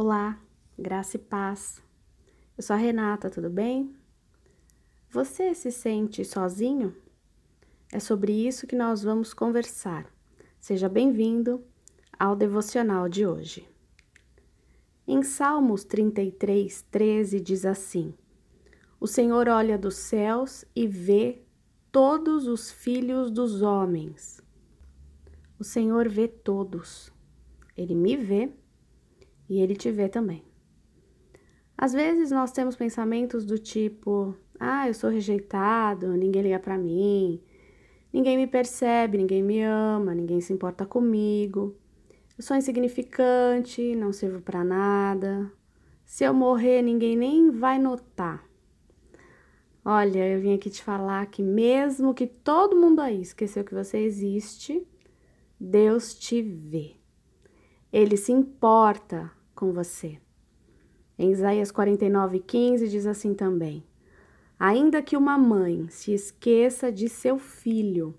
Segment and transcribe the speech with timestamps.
[0.00, 0.40] Olá,
[0.78, 1.82] graça e paz.
[2.56, 3.96] Eu sou a Renata, tudo bem?
[5.10, 6.94] Você se sente sozinho?
[7.92, 10.06] É sobre isso que nós vamos conversar.
[10.60, 11.64] Seja bem-vindo
[12.16, 13.68] ao devocional de hoje.
[15.04, 18.14] Em Salmos 33, 13 diz assim:
[19.00, 21.42] O Senhor olha dos céus e vê
[21.90, 24.40] todos os filhos dos homens.
[25.58, 27.12] O Senhor vê todos.
[27.76, 28.52] Ele me vê
[29.48, 30.44] e ele te vê também.
[31.76, 37.40] Às vezes nós temos pensamentos do tipo: ah, eu sou rejeitado, ninguém liga para mim,
[38.12, 41.76] ninguém me percebe, ninguém me ama, ninguém se importa comigo,
[42.36, 45.50] eu sou insignificante, não sirvo para nada.
[46.04, 48.48] Se eu morrer, ninguém nem vai notar.
[49.84, 53.98] Olha, eu vim aqui te falar que mesmo que todo mundo aí esqueceu que você
[53.98, 54.86] existe,
[55.58, 56.96] Deus te vê.
[57.92, 60.20] Ele se importa com você.
[61.18, 63.84] Em Isaías 49:15 diz assim também:
[64.56, 68.14] Ainda que uma mãe se esqueça de seu filho,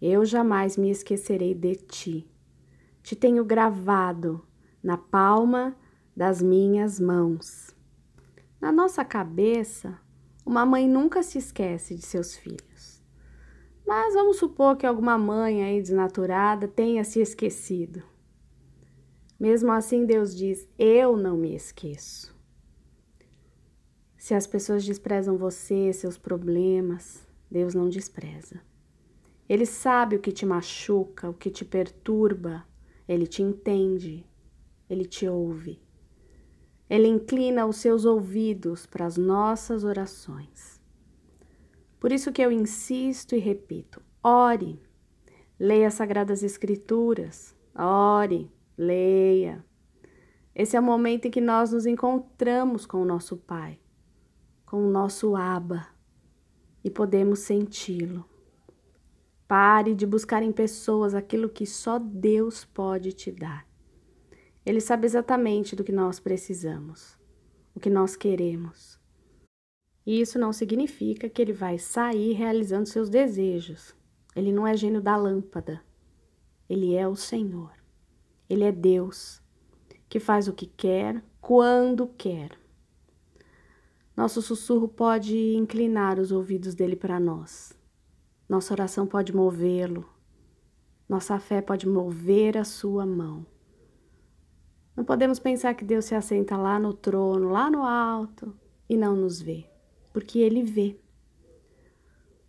[0.00, 2.30] eu jamais me esquecerei de ti.
[3.02, 4.46] Te tenho gravado
[4.80, 5.76] na palma
[6.16, 7.74] das minhas mãos.
[8.60, 9.98] Na nossa cabeça,
[10.46, 13.02] uma mãe nunca se esquece de seus filhos.
[13.84, 18.04] Mas vamos supor que alguma mãe aí desnaturada tenha se esquecido.
[19.40, 22.38] Mesmo assim, Deus diz: Eu não me esqueço.
[24.18, 28.60] Se as pessoas desprezam você, seus problemas, Deus não despreza.
[29.48, 32.66] Ele sabe o que te machuca, o que te perturba,
[33.08, 34.26] ele te entende,
[34.90, 35.80] ele te ouve.
[36.88, 40.78] Ele inclina os seus ouvidos para as nossas orações.
[41.98, 44.78] Por isso que eu insisto e repito: ore,
[45.58, 49.62] leia as Sagradas Escrituras, ore, leia.
[50.54, 53.78] Esse é o momento em que nós nos encontramos com o nosso Pai,
[54.64, 55.86] com o nosso Aba,
[56.82, 58.24] e podemos senti-lo.
[59.46, 63.66] Pare de buscar em pessoas aquilo que só Deus pode te dar.
[64.64, 67.18] Ele sabe exatamente do que nós precisamos,
[67.74, 68.98] o que nós queremos.
[70.06, 73.94] E isso não significa que ele vai sair realizando seus desejos.
[74.34, 75.82] Ele não é gênio da lâmpada.
[76.68, 77.79] Ele é o Senhor.
[78.50, 79.40] Ele é Deus,
[80.08, 82.58] que faz o que quer, quando quer.
[84.16, 87.72] Nosso sussurro pode inclinar os ouvidos dele para nós.
[88.48, 90.04] Nossa oração pode movê-lo.
[91.08, 93.46] Nossa fé pode mover a sua mão.
[94.96, 98.52] Não podemos pensar que Deus se assenta lá no trono, lá no alto,
[98.88, 99.70] e não nos vê,
[100.12, 100.98] porque Ele vê.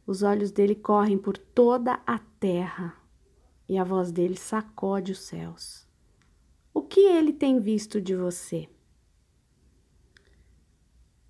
[0.07, 2.97] Os olhos dele correm por toda a terra
[3.69, 5.90] e a voz dele sacode os céus.
[6.91, 8.67] Que ele tem visto de você?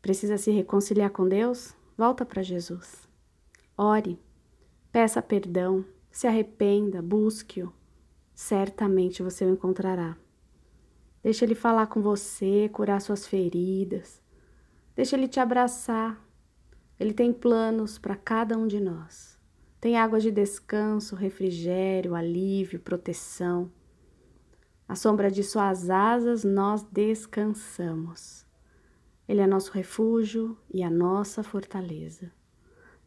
[0.02, 1.76] Precisa se reconciliar com Deus?
[1.96, 3.08] Volta para Jesus.
[3.78, 4.20] Ore,
[4.92, 7.72] peça perdão, se arrependa, busque-o.
[8.34, 10.18] Certamente você o encontrará.
[11.22, 14.20] Deixa ele falar com você, curar suas feridas.
[14.96, 16.20] Deixa ele te abraçar.
[17.00, 19.40] Ele tem planos para cada um de nós.
[19.80, 23.72] Tem água de descanso, refrigério, alívio, proteção.
[24.88, 28.46] À sombra de suas asas nós descansamos.
[29.28, 32.32] Ele é nosso refúgio e a nossa fortaleza.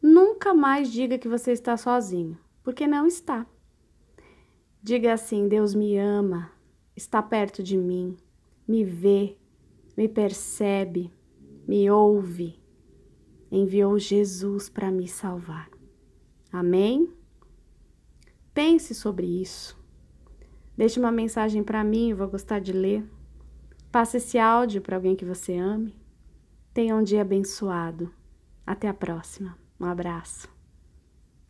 [0.01, 3.45] Nunca mais diga que você está sozinho, porque não está.
[4.81, 6.51] Diga assim: Deus me ama,
[6.95, 8.17] está perto de mim,
[8.67, 9.37] me vê,
[9.97, 11.11] me percebe,
[11.67, 12.59] me ouve.
[13.51, 15.69] Enviou Jesus para me salvar.
[16.51, 17.11] Amém?
[18.53, 19.77] Pense sobre isso.
[20.77, 23.03] Deixe uma mensagem para mim, eu vou gostar de ler.
[23.91, 25.95] Passe esse áudio para alguém que você ame.
[26.73, 28.11] Tenha um dia abençoado.
[28.65, 29.57] Até a próxima.
[29.79, 30.54] Um abraço.